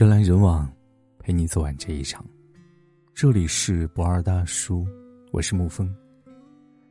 [0.00, 0.66] 人来人往，
[1.18, 2.24] 陪你走完这一场。
[3.12, 4.86] 这里是不二大叔，
[5.30, 5.94] 我是沐风。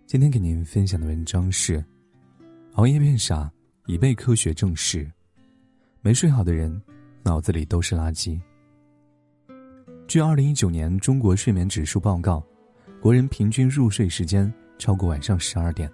[0.06, 1.84] 今天给您分享的文章是：
[2.74, 3.52] 熬夜变傻
[3.88, 5.12] 已被科学证实，
[6.02, 6.80] 没睡好的人
[7.24, 8.40] 脑子里都是垃圾。
[10.08, 12.46] 据二零一九年中国睡眠指数报告，
[13.02, 15.92] 国人平均入睡时间超过晚上十二点，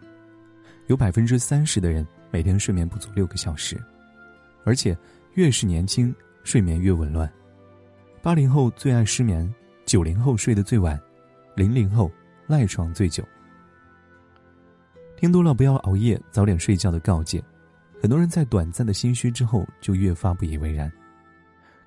[0.87, 3.81] 有百分之三十的人每天睡眠不足六个小时，
[4.65, 4.97] 而且
[5.35, 6.13] 越是年轻。
[6.45, 7.29] 睡眠越紊乱，
[8.21, 9.51] 八零后最爱失眠，
[9.83, 10.97] 九零后睡得最晚，
[11.55, 12.09] 零零后
[12.45, 13.25] 赖床最久。
[15.17, 17.43] 听多了不要熬夜，早点睡觉的告诫，
[17.99, 20.89] 很多人在短暂的心虚之后就越发不以为然，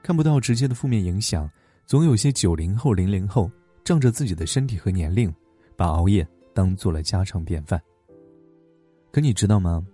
[0.03, 1.49] 看不到直接的负面影响，
[1.87, 3.49] 总有些九零后、零零后
[3.85, 5.33] 仗着自己的身体和年龄，
[5.77, 7.81] 把熬夜当做了家常便饭。
[9.13, 9.87] 可你知道吗？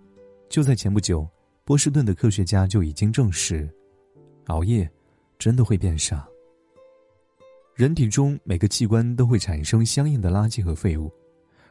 [0.49, 1.27] 就在前不久，
[1.65, 3.69] 波士顿的科学家就已经证实。
[4.47, 4.89] 熬夜，
[5.37, 6.27] 真的会变傻。
[7.75, 11.11] 人体中每个器官都会产生相应的垃圾和废物，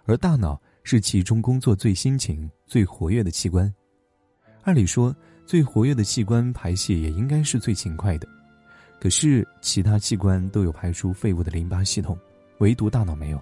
[0.05, 3.73] 而大脑是其中工作最辛勤、最活跃的器官。
[4.65, 5.15] 按理说，
[5.47, 8.29] 最活跃的器官排泄也应该是最勤快的，
[9.01, 12.19] 可是其他器官都有排出废物的淋巴系统，
[12.59, 13.41] 唯独大脑没有。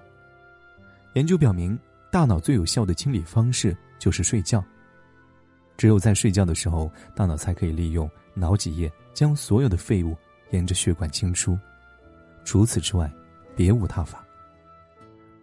[1.14, 1.78] 研究表明，
[2.10, 4.64] 大脑最有效的清理方式就是睡觉。
[5.76, 8.90] 只有在睡觉的时候，大脑才可以利用脑脊液。
[9.14, 10.16] 将所有的废物
[10.50, 11.58] 沿着血管清出，
[12.44, 13.10] 除此之外，
[13.54, 14.24] 别无他法。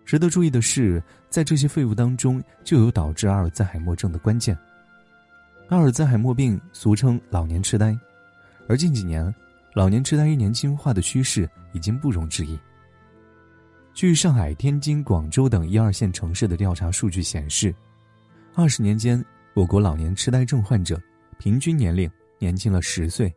[0.06, 4.58] 值得注意的是，在这些废物当中，就有导致阿尔兹海默症的关键。
[5.68, 7.96] 阿尔兹海默病俗称老年痴呆，
[8.68, 9.34] 而近几年，
[9.76, 12.60] 老年痴呆年轻化的趋势已经不容置疑。
[13.94, 17.74] 据上海、天津、广州等一二线城市的调查数据显示，
[18.56, 21.00] 二十年间，我国老年痴呆症患者
[21.38, 22.10] 平均年龄
[22.40, 23.32] 年轻了十岁。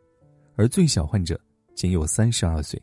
[0.57, 1.41] 而最小患者
[1.75, 2.81] 仅有三十二岁。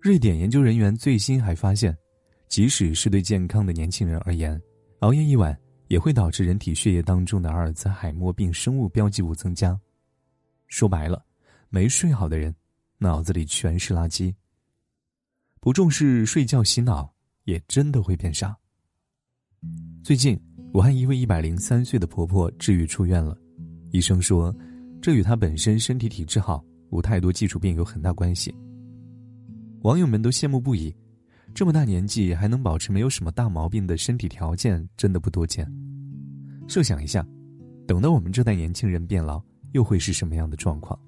[0.00, 1.96] 瑞典研究人员最新还发现，
[2.48, 4.60] 即使是对健康的年轻人而言，
[5.00, 5.56] 熬夜一晚
[5.88, 9.78] 也会导致人体血液当中的阿尔兹海默病生物标记物增加。
[10.68, 11.24] 说白了，
[11.68, 12.54] 没睡好的人
[12.98, 14.34] 脑子里全是垃圾。
[15.60, 17.12] 不重视睡觉洗脑，
[17.44, 18.56] 也真的会变傻。
[20.02, 20.40] 最近，
[20.72, 23.36] 武汉一位一百零三岁的婆婆治愈出院了，
[23.90, 24.54] 医生说。
[25.00, 28.54] 这与他本身身体体质好，无太多基础病有很大关系。
[29.82, 30.94] 网友们都羡慕不已，
[31.54, 35.66] 这么大年纪还能保持没有什么大毛病的身体条件，真的不多见。
[36.68, 37.26] 设想一下，
[37.86, 40.98] 等到我们这代年轻人变老，又会是什么样的状况？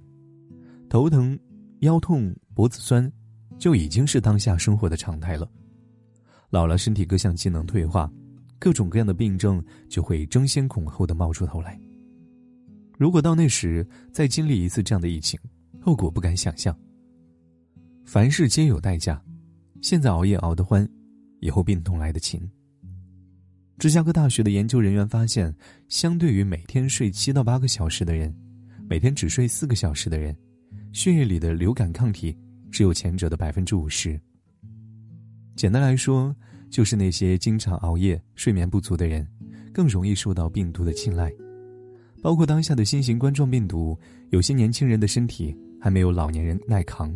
[0.88, 1.38] 头疼、
[1.80, 3.12] 腰痛、脖子酸，
[3.58, 5.46] 就已经是当下生活的常态了。
[6.48, 8.10] 老了，身体各项机能退化，
[8.58, 11.78] 各种各样的病症就会争先恐后的冒出头来。
[12.98, 15.38] 如果到那时再经历一次这样的疫情，
[15.80, 16.76] 后果不敢想象。
[18.04, 19.22] 凡事皆有代价，
[19.80, 20.88] 现在熬夜熬得欢，
[21.40, 22.40] 以后病痛来得勤。
[23.78, 25.52] 芝加哥大学的研究人员发现，
[25.88, 28.32] 相对于每天睡七到八个小时的人，
[28.88, 30.36] 每天只睡四个小时的人，
[30.92, 32.36] 血液里的流感抗体
[32.70, 34.20] 只有前者的百分之五十。
[35.56, 36.34] 简单来说，
[36.70, 39.26] 就是那些经常熬夜、睡眠不足的人，
[39.72, 41.32] 更容易受到病毒的青睐。
[42.22, 43.98] 包括当下的新型冠状病毒，
[44.30, 47.14] 有些年轻人的身体还没有老年人耐扛。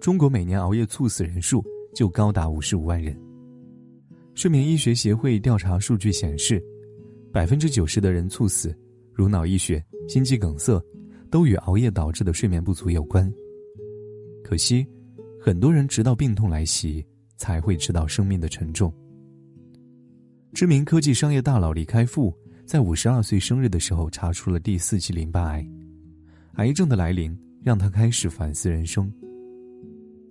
[0.00, 3.18] 中国每年熬夜猝死人数就高达五十五万人。
[4.36, 6.62] 睡眠医学协会调查数据显示，
[7.32, 8.72] 百分之九十的人猝死，
[9.12, 10.80] 如脑溢血、心肌梗塞，
[11.28, 13.28] 都与熬夜导致的睡眠不足有关。
[14.44, 14.86] 可惜，
[15.40, 17.04] 很多人直到病痛来袭，
[17.36, 18.94] 才会知道生命的沉重。
[20.54, 22.32] 知名科技商业大佬李开复。
[22.68, 25.66] 在五十二岁生日的时候，查出了第四期淋巴癌。
[26.56, 27.34] 癌症的来临
[27.64, 29.10] 让他开始反思人生。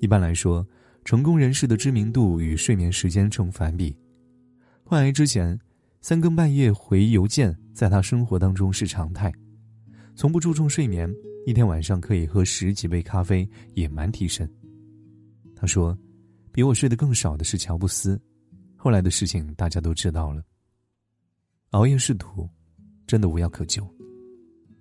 [0.01, 0.63] 一般来说，
[1.03, 3.97] 成功人士的知名度与睡眠时间成反比。
[4.83, 5.59] 患癌之前，
[5.99, 9.33] 三更半夜回邮件在他生活当中是常态，
[10.13, 11.11] 从不注重睡眠，
[11.47, 14.47] 一天晚上可以喝十几杯咖啡，野蛮提神。
[15.55, 15.97] 他说
[16.53, 18.21] ：“比我睡得更少的是乔布斯。”
[18.77, 20.43] 后来的事情大家都知道了。
[21.71, 22.49] 熬夜是毒，
[23.05, 23.85] 真的无药可救。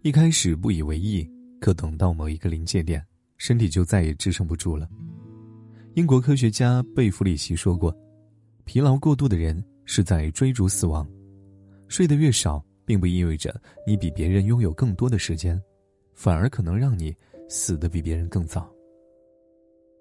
[0.02, 1.28] 一开始不以为意，
[1.60, 3.04] 可等到某一个临界点，
[3.38, 4.88] 身体就再也支撑不住了。
[5.94, 7.92] 英国科学家贝弗里奇说过
[8.64, 11.04] ：“疲劳过度的人是在追逐死亡。
[11.88, 15.60] 睡得越少，并不意味着你比别人拥有更多的时间，
[16.14, 17.12] 反而可能让你
[17.48, 18.72] 死得比别人更早。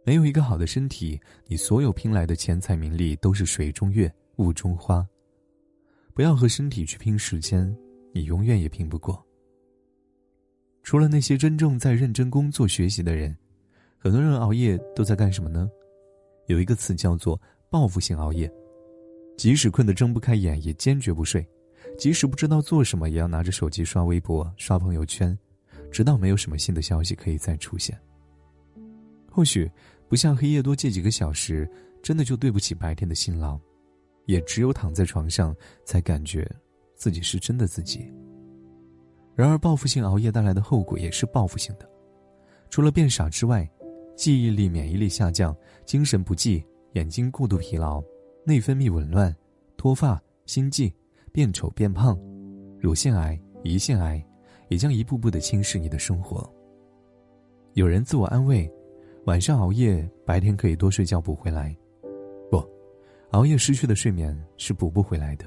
[0.05, 5.03] 没有一个好的身体，你所有拼来的钱财名利都是水中月，雾中花。”
[6.15, 7.75] 不要和身体去拼时间，
[8.13, 9.21] 你永远也拼不过。
[10.81, 13.35] 除了那些真正在认真工作学习的人，
[13.97, 15.69] 很多人熬夜都在干什么呢？
[16.47, 17.39] 有一个词叫做
[17.69, 18.49] 报复性熬夜，
[19.35, 21.45] 即使困得睁不开眼，也坚决不睡；
[21.97, 25.37] 即使不知道做什么，也要拿着手机刷微博、刷朋友圈，
[25.91, 27.99] 直到没有什么新的消息可以再出现。
[29.29, 29.69] 或许
[30.07, 31.69] 不像黑夜多借几个小时，
[32.01, 33.59] 真的就对不起白天的辛劳，
[34.25, 36.49] 也只有躺在床上，才感觉
[36.95, 38.11] 自己是真的自己。
[39.35, 41.89] 然而，报复性熬夜带来的后果也是报复性的，
[42.69, 43.69] 除了变傻之外，
[44.15, 45.55] 记忆力、免疫力下降，
[45.85, 48.01] 精神不济，眼睛过度疲劳，
[48.45, 49.35] 内分泌紊乱，
[49.75, 50.93] 脱发、心悸，
[51.33, 52.17] 变丑变胖，
[52.79, 54.25] 乳腺癌、胰腺癌，
[54.69, 56.49] 也将一步步的侵蚀你的生活。
[57.73, 58.71] 有人自我安慰，
[59.25, 61.75] 晚上熬夜，白天可以多睡觉补回来。
[63.31, 65.45] 熬夜失去的睡眠是补不回来的。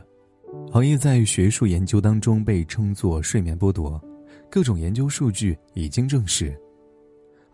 [0.73, 4.01] 熬夜在学术研究当中被称作睡眠剥夺，
[4.51, 6.55] 各种研究数据已经证实，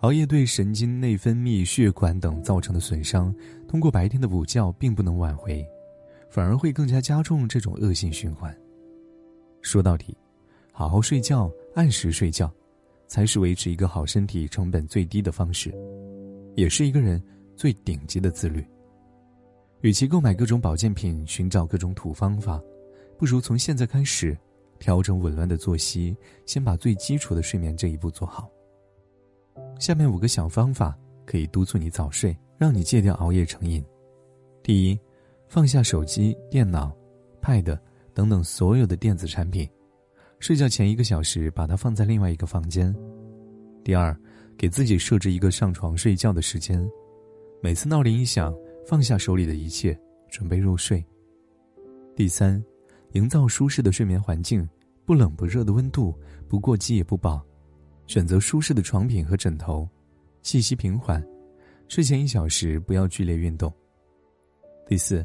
[0.01, 3.35] 熬夜对神经、内分泌、血管等造成的损伤，
[3.69, 5.65] 通过白天的补觉并不能挽回，
[6.31, 8.57] 反而会更加加重这种恶性循环。
[9.63, 10.17] 说到底，
[10.73, 12.53] 好好睡觉，按时睡觉，
[13.07, 15.73] 才是维持一个好身体成本最低的方式，
[16.57, 17.23] 也是一个人
[17.57, 18.65] 最顶级的自律。
[19.85, 22.59] 与其购买各种保健品，寻找各种土方法。
[23.19, 24.35] 不如从现在开始，
[24.79, 26.17] 调整紊乱的作息，
[26.47, 28.51] 先把最基础的睡眠这一步做好。
[29.79, 30.97] 下面五个小方法
[31.27, 33.85] 可以督促你早睡，让你戒掉熬夜成瘾。
[34.63, 34.99] 第一，
[35.49, 36.91] 放下手机、电脑、
[37.43, 37.79] Pad
[38.15, 39.69] 等等所有的电子产品，
[40.39, 42.91] 睡觉前一个小时把它放在另外一个房间。
[43.85, 44.19] 第二，
[44.57, 46.91] 给自己设置一个上床睡觉的时间，
[47.61, 49.99] 每次闹铃一响，放下手里的一切，
[50.29, 51.05] 准备入睡。
[52.15, 52.63] 第三。
[53.13, 54.69] 营造舒适的睡眠环境，
[55.05, 56.13] 不冷不热的温度，
[56.49, 57.41] 不过饥也不饱，
[58.09, 59.89] 选择舒适的床品和枕头，
[60.43, 61.25] 气息平缓，
[61.87, 63.73] 睡前一小时不要剧烈运动。
[64.89, 65.25] 第四，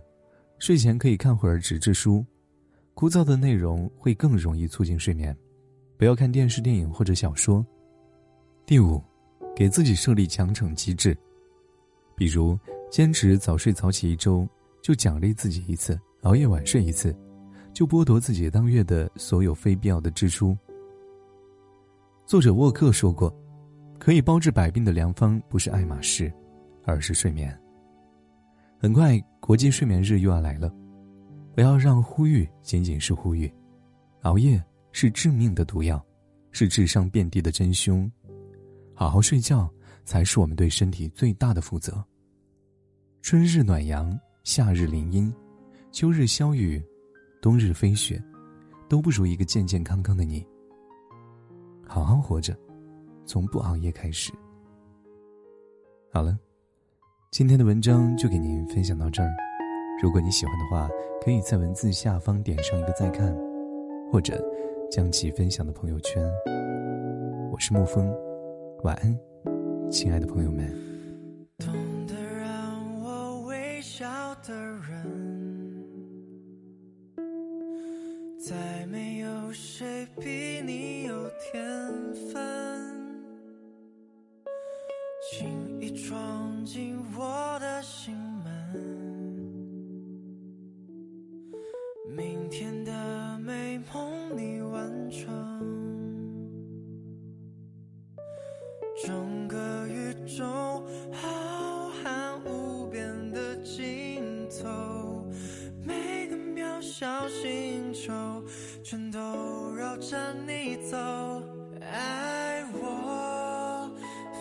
[0.59, 2.23] 睡前可以看会儿纸质书，
[2.93, 5.35] 枯燥的内容会更容易促进睡眠，
[5.97, 7.65] 不要看电视、电影或者小说。
[8.67, 9.03] 第五，
[9.55, 11.17] 给自己设立奖惩机制，
[12.15, 12.55] 比如
[12.89, 14.47] 坚持早睡早起一周，
[14.81, 17.15] 就奖励自己一次，熬夜晚睡一次。
[17.71, 20.57] 就剥夺自己当月的所有非必要的支出。
[22.25, 23.33] 作者沃克说过
[23.99, 26.33] ：“可以包治百病的良方不是爱马仕，
[26.83, 27.57] 而是睡眠。”
[28.81, 30.73] 很快，国际睡眠日又要来了，
[31.53, 33.49] 不要让呼吁仅仅是呼吁。
[34.23, 34.61] 熬夜
[34.91, 36.03] 是致命的毒药，
[36.51, 38.11] 是智商遍地的真凶。
[38.93, 39.71] 好好睡觉
[40.03, 42.03] 才是我们对身体最大的负责。
[43.21, 45.31] 春日暖阳，夏日林荫，
[45.91, 46.81] 秋日消雨。
[47.41, 48.21] 冬日飞雪，
[48.89, 50.45] 都不如一个健健康康的你。
[51.87, 52.53] 好好活着，
[53.25, 54.33] 从不熬夜开始。
[56.11, 56.37] 好了，
[57.31, 59.29] 今天的文章就给您分享到这儿。
[60.01, 60.89] 如果你喜欢的话，
[61.23, 63.33] 可以在文字下方点上一个再看，
[64.11, 64.43] 或者
[64.91, 66.21] 将其分享到朋友圈。
[67.51, 68.13] 我是沐风，
[68.83, 69.17] 晚安，
[69.89, 70.88] 亲爱的朋友们。
[74.45, 75.29] 的人。
[78.39, 81.61] 再没有谁比你有天
[82.31, 82.39] 分，
[85.29, 88.49] 轻易闯进我的心门。
[92.15, 95.27] 明天的美梦你完成，
[99.05, 99.38] 终
[110.09, 110.97] 着你走，
[111.81, 113.87] 爱我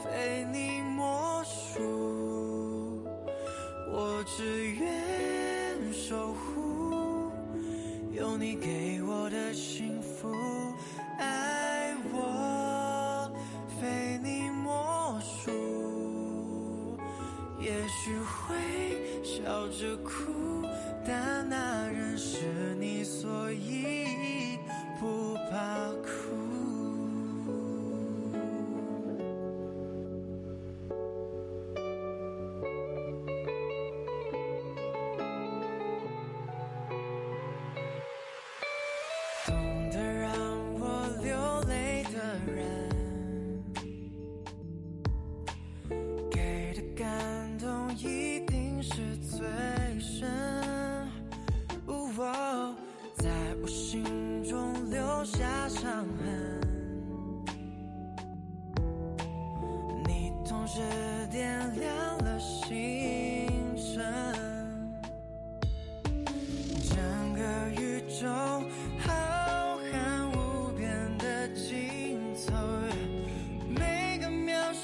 [0.03, 3.05] 非你莫属，
[3.93, 7.31] 我只愿守护
[8.13, 10.33] 有你给我的幸福，
[11.19, 13.31] 爱我
[13.79, 16.97] 非你莫属，
[17.61, 18.57] 也许会
[19.23, 20.33] 笑着哭，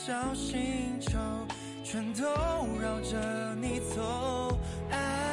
[0.07, 1.17] 小星球
[1.83, 2.25] 全都
[2.79, 4.59] 绕着你走。
[4.91, 5.24] 爱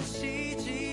[0.00, 0.83] 奇迹